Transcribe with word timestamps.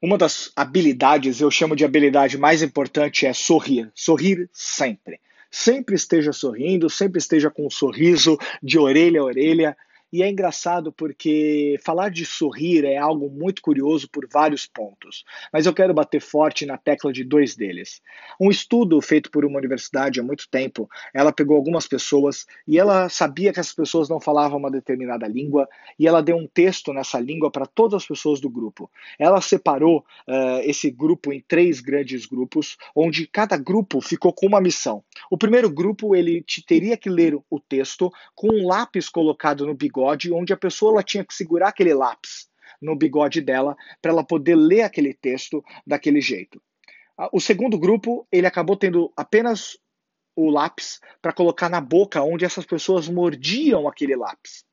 Uma 0.00 0.16
das 0.16 0.52
habilidades, 0.54 1.40
eu 1.40 1.50
chamo 1.50 1.74
de 1.74 1.84
habilidade 1.84 2.38
mais 2.38 2.62
importante, 2.62 3.26
é 3.26 3.32
sorrir. 3.32 3.90
Sorrir 3.94 4.48
sempre. 4.52 5.20
Sempre 5.50 5.96
esteja 5.96 6.32
sorrindo, 6.32 6.88
sempre 6.88 7.18
esteja 7.18 7.50
com 7.50 7.66
um 7.66 7.70
sorriso 7.70 8.38
de 8.62 8.78
orelha 8.78 9.20
a 9.20 9.24
orelha. 9.24 9.76
E 10.10 10.22
é 10.22 10.30
engraçado 10.30 10.90
porque 10.90 11.76
falar 11.84 12.08
de 12.08 12.24
sorrir 12.24 12.82
é 12.86 12.96
algo 12.96 13.28
muito 13.28 13.60
curioso 13.60 14.08
por 14.08 14.26
vários 14.26 14.66
pontos, 14.66 15.22
mas 15.52 15.66
eu 15.66 15.74
quero 15.74 15.92
bater 15.92 16.20
forte 16.20 16.64
na 16.64 16.78
tecla 16.78 17.12
de 17.12 17.22
dois 17.22 17.54
deles. 17.54 18.00
Um 18.40 18.50
estudo 18.50 18.98
feito 19.02 19.30
por 19.30 19.44
uma 19.44 19.58
universidade 19.58 20.18
há 20.18 20.22
muito 20.22 20.48
tempo, 20.48 20.88
ela 21.12 21.30
pegou 21.30 21.56
algumas 21.56 21.86
pessoas 21.86 22.46
e 22.66 22.78
ela 22.78 23.10
sabia 23.10 23.52
que 23.52 23.60
essas 23.60 23.74
pessoas 23.74 24.08
não 24.08 24.18
falavam 24.18 24.58
uma 24.58 24.70
determinada 24.70 25.28
língua 25.28 25.68
e 25.98 26.08
ela 26.08 26.22
deu 26.22 26.38
um 26.38 26.46
texto 26.46 26.90
nessa 26.94 27.20
língua 27.20 27.50
para 27.50 27.66
todas 27.66 28.02
as 28.02 28.08
pessoas 28.08 28.40
do 28.40 28.48
grupo. 28.48 28.90
Ela 29.18 29.42
separou 29.42 29.98
uh, 30.26 30.60
esse 30.62 30.90
grupo 30.90 31.34
em 31.34 31.44
três 31.46 31.80
grandes 31.80 32.24
grupos, 32.24 32.78
onde 32.96 33.26
cada 33.26 33.58
grupo 33.58 34.00
ficou 34.00 34.32
com 34.32 34.46
uma 34.46 34.60
missão. 34.60 35.04
O 35.30 35.36
primeiro 35.36 35.68
grupo 35.68 36.16
ele 36.16 36.42
teria 36.66 36.96
que 36.96 37.10
ler 37.10 37.38
o 37.50 37.60
texto 37.60 38.10
com 38.34 38.48
um 38.48 38.66
lápis 38.66 39.10
colocado 39.10 39.66
no 39.66 39.74
bigode 39.74 39.97
bigode, 39.98 40.32
onde 40.32 40.52
a 40.52 40.56
pessoa 40.56 40.92
ela 40.92 41.02
tinha 41.02 41.24
que 41.24 41.34
segurar 41.34 41.68
aquele 41.68 41.92
lápis 41.92 42.48
no 42.80 42.94
bigode 42.94 43.40
dela 43.40 43.76
para 44.00 44.12
ela 44.12 44.24
poder 44.24 44.54
ler 44.54 44.82
aquele 44.82 45.12
texto 45.12 45.64
daquele 45.86 46.20
jeito. 46.20 46.62
O 47.32 47.40
segundo 47.40 47.76
grupo, 47.78 48.26
ele 48.30 48.46
acabou 48.46 48.76
tendo 48.76 49.12
apenas 49.16 49.76
o 50.36 50.48
lápis 50.48 51.00
para 51.20 51.32
colocar 51.32 51.68
na 51.68 51.80
boca, 51.80 52.22
onde 52.22 52.44
essas 52.44 52.64
pessoas 52.64 53.08
mordiam 53.08 53.88
aquele 53.88 54.14
lápis. 54.14 54.64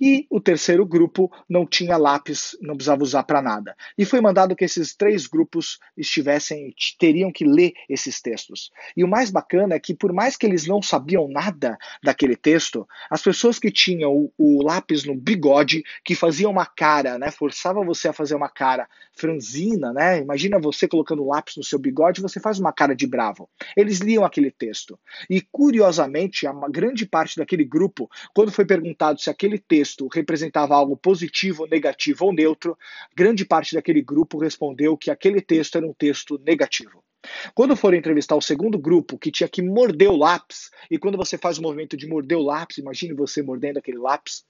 E 0.00 0.26
o 0.30 0.40
terceiro 0.40 0.84
grupo 0.84 1.30
não 1.48 1.66
tinha 1.66 1.96
lápis, 1.96 2.56
não 2.60 2.74
precisava 2.74 3.02
usar 3.02 3.22
para 3.24 3.42
nada. 3.42 3.76
E 3.96 4.04
foi 4.04 4.20
mandado 4.20 4.56
que 4.56 4.64
esses 4.64 4.94
três 4.94 5.26
grupos 5.26 5.78
estivessem, 5.96 6.74
teriam 6.98 7.32
que 7.32 7.44
ler 7.44 7.72
esses 7.88 8.20
textos. 8.20 8.70
E 8.96 9.04
o 9.04 9.08
mais 9.08 9.30
bacana 9.30 9.74
é 9.74 9.80
que, 9.80 9.94
por 9.94 10.12
mais 10.12 10.36
que 10.36 10.46
eles 10.46 10.66
não 10.66 10.80
sabiam 10.82 11.28
nada 11.28 11.76
daquele 12.02 12.36
texto, 12.36 12.86
as 13.10 13.22
pessoas 13.22 13.58
que 13.58 13.70
tinham 13.70 14.12
o, 14.12 14.32
o 14.38 14.62
lápis 14.62 15.04
no 15.04 15.14
bigode, 15.14 15.82
que 16.04 16.14
faziam 16.14 16.50
uma 16.50 16.66
cara, 16.66 17.18
né, 17.18 17.30
forçava 17.30 17.84
você 17.84 18.08
a 18.08 18.12
fazer 18.12 18.34
uma 18.34 18.48
cara 18.48 18.88
franzina, 19.12 19.92
né? 19.92 20.18
Imagina 20.18 20.58
você 20.58 20.86
colocando 20.86 21.22
um 21.24 21.28
lápis 21.28 21.56
no 21.56 21.64
seu 21.64 21.78
bigode, 21.78 22.20
você 22.20 22.38
faz 22.38 22.58
uma 22.58 22.72
cara 22.72 22.94
de 22.94 23.06
bravo. 23.06 23.48
Eles 23.76 23.98
liam 24.00 24.24
aquele 24.24 24.50
texto. 24.50 24.98
E 25.28 25.40
curiosamente, 25.40 26.46
a 26.46 26.52
grande 26.68 27.06
parte 27.06 27.36
daquele 27.36 27.64
grupo, 27.64 28.10
quando 28.34 28.52
foi 28.52 28.64
perguntado 28.64 29.20
se 29.20 29.30
aquele 29.30 29.55
texto 29.58 30.08
representava 30.12 30.74
algo 30.74 30.96
positivo, 30.96 31.66
negativo 31.66 32.26
ou 32.26 32.32
neutro, 32.32 32.76
grande 33.14 33.44
parte 33.44 33.74
daquele 33.74 34.02
grupo 34.02 34.38
respondeu 34.38 34.96
que 34.96 35.10
aquele 35.10 35.40
texto 35.40 35.76
era 35.76 35.86
um 35.86 35.94
texto 35.94 36.40
negativo. 36.44 37.02
Quando 37.54 37.76
for 37.76 37.94
entrevistar 37.94 38.36
o 38.36 38.40
segundo 38.40 38.78
grupo, 38.78 39.18
que 39.18 39.30
tinha 39.30 39.48
que 39.48 39.62
morder 39.62 40.10
o 40.10 40.16
lápis, 40.16 40.70
e 40.90 40.98
quando 40.98 41.16
você 41.16 41.36
faz 41.36 41.58
o 41.58 41.62
movimento 41.62 41.96
de 41.96 42.06
morder 42.06 42.38
o 42.38 42.42
lápis, 42.42 42.78
imagine 42.78 43.14
você 43.14 43.42
mordendo 43.42 43.78
aquele 43.78 43.98
lápis, 43.98 44.44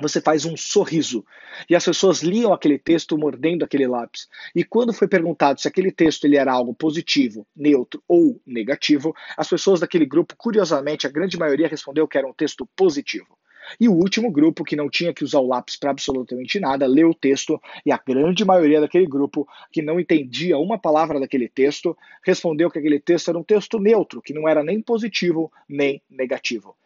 você 0.00 0.20
faz 0.20 0.44
um 0.44 0.56
sorriso. 0.56 1.24
E 1.68 1.74
as 1.74 1.84
pessoas 1.84 2.22
liam 2.22 2.52
aquele 2.52 2.78
texto 2.78 3.16
mordendo 3.16 3.64
aquele 3.64 3.86
lápis. 3.86 4.28
E 4.54 4.62
quando 4.62 4.92
foi 4.92 5.08
perguntado 5.08 5.60
se 5.60 5.68
aquele 5.68 5.90
texto 5.90 6.24
ele 6.24 6.36
era 6.36 6.52
algo 6.52 6.74
positivo, 6.74 7.46
neutro 7.56 8.02
ou 8.06 8.40
negativo, 8.46 9.14
as 9.36 9.48
pessoas 9.48 9.80
daquele 9.80 10.04
grupo, 10.04 10.34
curiosamente, 10.36 11.06
a 11.06 11.10
grande 11.10 11.38
maioria 11.38 11.68
respondeu 11.68 12.06
que 12.06 12.18
era 12.18 12.28
um 12.28 12.34
texto 12.34 12.66
positivo. 12.76 13.35
E 13.80 13.88
o 13.88 13.92
último 13.92 14.30
grupo, 14.30 14.64
que 14.64 14.76
não 14.76 14.88
tinha 14.88 15.12
que 15.12 15.24
usar 15.24 15.40
o 15.40 15.46
lápis 15.46 15.76
para 15.76 15.90
absolutamente 15.90 16.58
nada, 16.60 16.86
leu 16.86 17.10
o 17.10 17.14
texto 17.14 17.60
e 17.84 17.92
a 17.92 18.00
grande 18.04 18.44
maioria 18.44 18.80
daquele 18.80 19.06
grupo, 19.06 19.46
que 19.72 19.82
não 19.82 20.00
entendia 20.00 20.58
uma 20.58 20.78
palavra 20.78 21.20
daquele 21.20 21.48
texto, 21.48 21.96
respondeu 22.24 22.70
que 22.70 22.78
aquele 22.78 23.00
texto 23.00 23.28
era 23.28 23.38
um 23.38 23.44
texto 23.44 23.78
neutro, 23.78 24.22
que 24.22 24.34
não 24.34 24.48
era 24.48 24.62
nem 24.62 24.80
positivo 24.80 25.50
nem 25.68 26.02
negativo. 26.10 26.76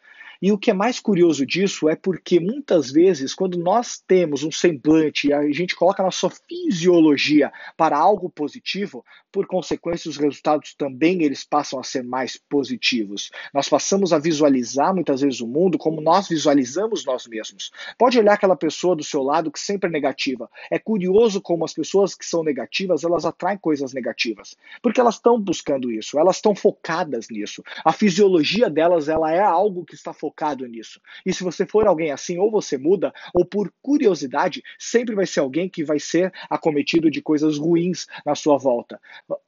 E 0.43 0.51
o 0.53 0.57
que 0.57 0.71
é 0.71 0.75
mais 0.75 0.99
curioso 0.99 1.45
disso 1.45 1.87
é 1.87 1.95
porque 1.95 2.41
muitas 2.41 2.91
vezes, 2.91 3.35
quando 3.35 3.59
nós 3.59 3.99
temos 3.99 4.43
um 4.43 4.51
semblante, 4.51 5.31
a 5.35 5.43
gente 5.53 5.77
coloca 5.77 6.03
a 6.03 6.07
nossa 6.07 6.31
fisiologia 6.31 7.53
para 7.77 7.99
algo 7.99 8.31
positivo, 8.31 9.05
por 9.33 9.47
consequência, 9.47 10.09
os 10.09 10.17
resultados 10.17 10.75
também 10.75 11.23
eles 11.23 11.45
passam 11.45 11.79
a 11.79 11.85
ser 11.85 12.03
mais 12.03 12.37
positivos. 12.37 13.31
Nós 13.53 13.69
passamos 13.69 14.13
a 14.13 14.19
visualizar 14.19 14.95
muitas 14.95 15.21
vezes 15.21 15.41
o 15.41 15.47
mundo 15.47 15.79
como 15.79 16.01
nós 16.01 16.29
visualizamos 16.29 17.05
nós 17.05 17.27
mesmos. 17.27 17.71
Pode 17.99 18.19
olhar 18.19 18.35
aquela 18.35 18.57
pessoa 18.57 18.97
do 18.97 19.05
seu 19.05 19.23
lado 19.23 19.51
que 19.51 19.61
sempre 19.61 19.89
é 19.89 19.93
negativa. 19.93 20.51
É 20.71 20.79
curioso 20.79 21.41
como 21.41 21.65
as 21.65 21.73
pessoas 21.73 22.15
que 22.15 22.25
são 22.25 22.43
negativas, 22.43 23.05
elas 23.05 23.25
atraem 23.25 23.59
coisas 23.59 23.93
negativas, 23.93 24.57
porque 24.83 25.01
elas 25.01 25.17
estão 25.17 25.41
buscando 25.41 25.91
isso, 25.91 26.19
elas 26.19 26.37
estão 26.37 26.55
focadas 26.55 27.29
nisso. 27.31 27.63
A 27.85 27.93
fisiologia 27.93 28.69
delas, 28.69 29.09
ela 29.09 29.33
é 29.33 29.41
algo 29.41 29.85
que 29.85 29.95
está 29.95 30.13
focado 30.13 30.31
focado 30.31 30.67
nisso. 30.67 31.01
E 31.25 31.33
se 31.33 31.45
você 31.45 31.67
for 31.67 31.87
alguém 31.87 32.11
assim, 32.11 32.39
ou 32.39 32.51
você 32.51 32.79
muda, 32.79 33.13
ou 33.35 33.45
por 33.45 33.73
curiosidade, 33.83 34.63
sempre 34.79 35.15
vai 35.15 35.27
ser 35.27 35.41
alguém 35.41 35.69
que 35.69 35.85
vai 35.85 35.99
ser 35.99 36.33
acometido 36.49 37.11
de 37.11 37.21
coisas 37.21 37.59
ruins 37.59 38.07
na 38.25 38.35
sua 38.35 38.57
volta. 38.57 39.01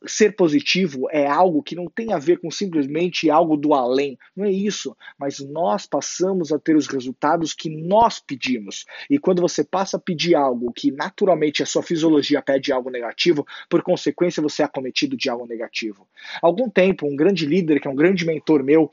Ser 0.06 0.37
positivo 0.37 1.09
é 1.10 1.26
algo 1.26 1.62
que 1.62 1.75
não 1.75 1.87
tem 1.87 2.12
a 2.12 2.19
ver 2.19 2.38
com 2.38 2.50
simplesmente 2.50 3.31
algo 3.31 3.56
do 3.56 3.75
além. 3.75 4.19
Não 4.37 4.44
é 4.44 4.50
isso. 4.50 4.97
Mas 5.19 5.38
nós 5.41 5.87
passamos 5.87 6.53
a 6.53 6.59
ter 6.59 6.76
os 6.76 6.87
resultados 6.87 7.53
que 7.53 7.69
nós 7.69 8.21
pedimos. 8.21 8.84
E 9.10 9.19
quando 9.19 9.42
você 9.42 9.65
passa 9.65 9.97
a 9.97 10.00
pedir 10.00 10.34
algo 10.34 10.72
que 10.72 10.91
naturalmente 10.91 11.62
a 11.62 11.66
sua 11.66 11.82
fisiologia 11.82 12.42
pede 12.42 12.72
algo 12.72 12.91
negativo, 12.91 13.47
por 13.69 13.82
consequência 13.82 14.42
você 14.42 14.62
é 14.62 14.65
acometido 14.65 15.16
de 15.16 15.28
algo 15.28 15.47
negativo. 15.47 16.06
Há 16.42 16.47
algum 16.47 16.69
tempo, 16.69 17.06
um 17.06 17.16
grande 17.16 17.47
líder, 17.47 17.81
que 17.81 17.88
é 17.88 17.91
um 17.91 17.97
grande 17.97 18.25
mentor 18.25 18.62
meu, 18.62 18.91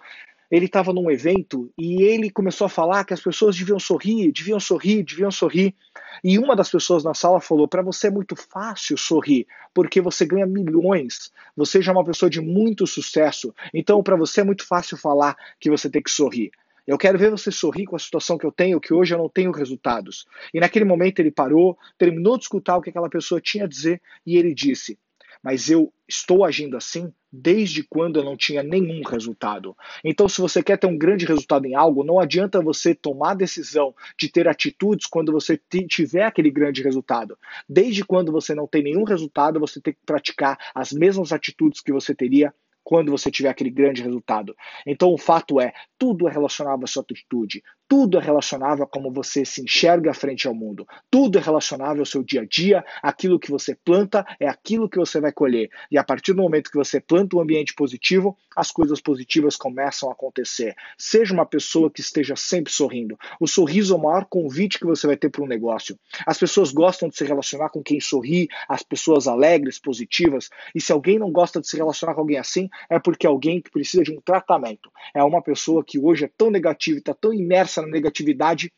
ele 0.49 0.65
estava 0.65 0.91
num 0.91 1.11
evento 1.11 1.71
e 1.77 2.01
ele 2.01 2.29
começou 2.29 2.65
a 2.65 2.69
falar 2.69 3.03
que 3.03 3.13
as 3.13 3.21
pessoas 3.21 3.55
deviam 3.55 3.79
sorrir, 3.79 4.31
deviam 4.31 4.59
sorrir, 4.59 5.03
deviam 5.03 5.31
sorrir. 5.31 5.75
E 6.23 6.39
uma 6.39 6.55
das 6.55 6.69
pessoas 6.69 7.03
na 7.03 7.13
sala 7.13 7.39
falou: 7.39 7.67
para 7.67 7.81
você 7.81 8.07
é 8.07 8.11
muito 8.11 8.35
fácil 8.35 8.97
sorrir, 8.97 9.45
porque 9.73 10.01
você 10.01 10.25
ganha 10.25 10.45
milhões, 10.45 11.31
você 11.55 11.81
já 11.81 11.91
é 11.91 11.95
uma 11.95 12.05
pessoa 12.05 12.29
de 12.29 12.41
muito 12.41 12.87
sucesso, 12.87 13.53
então 13.73 14.01
para 14.01 14.15
você 14.15 14.41
é 14.41 14.43
muito 14.43 14.65
fácil 14.65 14.97
falar 14.97 15.35
que 15.59 15.69
você 15.69 15.89
tem 15.89 16.01
que 16.01 16.11
sorrir. 16.11 16.51
Eu 16.87 16.97
quero 16.97 17.19
ver 17.19 17.29
você 17.29 17.51
sorrir 17.51 17.85
com 17.85 17.95
a 17.95 17.99
situação 17.99 18.35
que 18.35 18.45
eu 18.45 18.51
tenho, 18.51 18.79
que 18.79 18.91
hoje 18.91 19.13
eu 19.13 19.19
não 19.19 19.29
tenho 19.29 19.51
resultados. 19.51 20.25
E 20.51 20.59
naquele 20.59 20.85
momento 20.85 21.19
ele 21.19 21.29
parou, 21.29 21.77
terminou 21.99 22.35
de 22.35 22.45
escutar 22.45 22.77
o 22.77 22.81
que 22.81 22.89
aquela 22.89 23.07
pessoa 23.07 23.39
tinha 23.39 23.65
a 23.65 23.67
dizer 23.67 24.01
e 24.25 24.35
ele 24.35 24.55
disse: 24.55 24.97
Mas 25.43 25.69
eu 25.69 25.93
estou 26.09 26.43
agindo 26.43 26.75
assim 26.75 27.13
desde 27.31 27.83
quando 27.83 28.19
eu 28.19 28.25
não 28.25 28.35
tinha 28.35 28.63
nenhum 28.63 29.03
resultado. 29.03 29.77
Então, 30.03 30.27
se 30.27 30.41
você 30.41 30.63
quer 30.63 30.77
ter 30.77 30.87
um 30.87 30.97
grande 30.97 31.25
resultado 31.25 31.65
em 31.67 31.75
algo, 31.75 32.03
não 32.03 32.19
adianta 32.19 32.59
você 32.59 32.95
tomar 32.95 33.31
a 33.31 33.35
decisão 33.35 33.93
de 34.17 34.27
ter 34.27 34.47
atitudes 34.47 35.05
quando 35.05 35.31
você 35.31 35.59
tiver 35.87 36.23
aquele 36.23 36.49
grande 36.49 36.81
resultado. 36.81 37.37
Desde 37.67 38.03
quando 38.03 38.31
você 38.31 38.55
não 38.55 38.65
tem 38.65 38.81
nenhum 38.81 39.03
resultado, 39.03 39.59
você 39.59 39.79
tem 39.79 39.93
que 39.93 39.99
praticar 40.03 40.57
as 40.73 40.91
mesmas 40.91 41.31
atitudes 41.31 41.81
que 41.81 41.93
você 41.93 42.15
teria 42.15 42.53
quando 42.89 43.11
você 43.11 43.29
tiver 43.29 43.49
aquele 43.49 43.69
grande 43.69 44.01
resultado. 44.01 44.55
Então, 44.83 45.13
o 45.13 45.17
fato 45.17 45.61
é, 45.61 45.71
tudo 45.95 46.27
é 46.27 46.31
relacionado 46.31 46.83
à 46.83 46.87
sua 46.87 47.03
atitude, 47.03 47.61
tudo 47.89 48.19
é 48.19 48.21
relacionável 48.21 48.83
a 48.83 48.87
como 48.87 49.11
você 49.11 49.43
se 49.43 49.63
enxerga 49.63 50.13
frente 50.13 50.47
ao 50.47 50.53
mundo. 50.53 50.87
Tudo 51.09 51.39
é 51.39 51.41
relacionável 51.41 52.03
ao 52.03 52.05
seu 52.05 52.21
dia 52.21 52.41
a 52.41 52.45
dia. 52.45 52.85
Aquilo 53.01 53.39
que 53.39 53.49
você 53.49 53.73
planta 53.73 54.23
é 54.39 54.47
aquilo 54.47 54.87
que 54.87 54.99
você 54.99 55.19
vai 55.19 55.31
colher. 55.31 55.71
E 55.89 55.97
a 55.97 56.03
partir 56.03 56.33
do 56.33 56.41
momento 56.43 56.69
que 56.69 56.77
você 56.77 57.01
planta 57.01 57.35
um 57.35 57.41
ambiente 57.41 57.73
positivo, 57.73 58.37
as 58.55 58.69
coisas 58.69 59.01
positivas 59.01 59.55
começam 59.55 60.07
a 60.07 60.13
acontecer. 60.13 60.75
Seja 60.99 61.33
uma 61.33 61.47
pessoa 61.47 61.89
que 61.89 61.99
esteja 61.99 62.35
sempre 62.35 62.71
sorrindo. 62.71 63.17
O 63.39 63.47
sorriso 63.47 63.95
é 63.95 63.97
o 63.97 64.01
maior 64.01 64.25
convite 64.29 64.77
que 64.77 64.85
você 64.85 65.07
vai 65.07 65.17
ter 65.17 65.31
para 65.31 65.43
um 65.43 65.47
negócio. 65.47 65.97
As 66.27 66.37
pessoas 66.37 66.71
gostam 66.71 67.09
de 67.09 67.17
se 67.17 67.25
relacionar 67.25 67.69
com 67.69 67.81
quem 67.81 67.99
sorri, 67.99 68.47
as 68.67 68.83
pessoas 68.83 69.27
alegres, 69.27 69.79
positivas. 69.79 70.47
E 70.75 70.79
se 70.79 70.91
alguém 70.91 71.17
não 71.17 71.31
gosta 71.31 71.59
de 71.59 71.67
se 71.67 71.75
relacionar 71.75 72.13
com 72.13 72.21
alguém 72.21 72.37
assim, 72.37 72.69
é 72.89 72.99
porque 72.99 73.25
alguém 73.25 73.61
que 73.61 73.71
precisa 73.71 74.03
de 74.03 74.11
um 74.11 74.21
tratamento. 74.21 74.91
É 75.13 75.23
uma 75.23 75.41
pessoa 75.41 75.83
que 75.83 75.97
hoje 75.97 76.25
é 76.25 76.31
tão 76.37 76.51
negativa 76.51 76.99
está 76.99 77.13
tão 77.13 77.33
imersa 77.33 77.69
essa 77.69 77.85
negatividade 77.87 78.71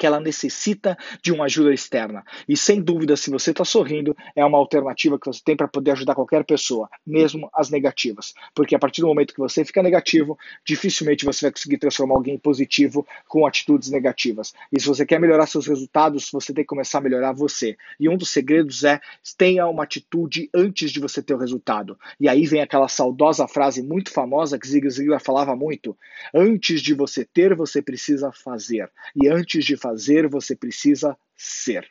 que 0.00 0.06
ela 0.06 0.18
necessita 0.18 0.96
de 1.22 1.30
uma 1.30 1.44
ajuda 1.44 1.74
externa. 1.74 2.24
E 2.48 2.56
sem 2.56 2.80
dúvida, 2.80 3.18
se 3.18 3.28
você 3.28 3.50
está 3.50 3.66
sorrindo, 3.66 4.16
é 4.34 4.42
uma 4.42 4.56
alternativa 4.56 5.18
que 5.18 5.26
você 5.26 5.42
tem 5.44 5.54
para 5.54 5.68
poder 5.68 5.90
ajudar 5.90 6.14
qualquer 6.14 6.42
pessoa, 6.42 6.88
mesmo 7.06 7.50
as 7.52 7.68
negativas. 7.68 8.32
Porque 8.54 8.74
a 8.74 8.78
partir 8.78 9.02
do 9.02 9.08
momento 9.08 9.34
que 9.34 9.40
você 9.40 9.62
fica 9.62 9.82
negativo, 9.82 10.38
dificilmente 10.64 11.26
você 11.26 11.44
vai 11.44 11.52
conseguir 11.52 11.76
transformar 11.76 12.14
alguém 12.14 12.38
positivo 12.38 13.06
com 13.28 13.46
atitudes 13.46 13.90
negativas. 13.90 14.54
E 14.72 14.80
se 14.80 14.86
você 14.86 15.04
quer 15.04 15.20
melhorar 15.20 15.46
seus 15.46 15.66
resultados, 15.66 16.30
você 16.32 16.54
tem 16.54 16.64
que 16.64 16.68
começar 16.68 16.96
a 16.96 17.02
melhorar 17.02 17.32
você. 17.32 17.76
E 17.98 18.08
um 18.08 18.16
dos 18.16 18.30
segredos 18.30 18.84
é 18.84 18.98
tenha 19.36 19.66
uma 19.66 19.84
atitude 19.84 20.48
antes 20.54 20.90
de 20.90 20.98
você 20.98 21.22
ter 21.22 21.34
o 21.34 21.38
resultado. 21.38 21.98
E 22.18 22.26
aí 22.26 22.46
vem 22.46 22.62
aquela 22.62 22.88
saudosa 22.88 23.46
frase 23.46 23.82
muito 23.82 24.10
famosa 24.10 24.58
que 24.58 24.66
Zig 24.66 24.88
Ziglar 24.88 25.20
falava 25.20 25.54
muito: 25.54 25.94
antes 26.34 26.80
de 26.80 26.94
você 26.94 27.22
ter, 27.22 27.54
você 27.54 27.82
precisa 27.82 28.32
fazer. 28.32 28.90
E 29.14 29.28
antes 29.28 29.62
de 29.62 29.76
fazer, 29.90 30.28
você 30.28 30.54
precisa 30.54 31.16
ser. 31.36 31.88